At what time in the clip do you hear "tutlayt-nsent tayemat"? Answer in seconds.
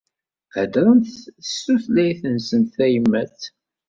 1.65-3.39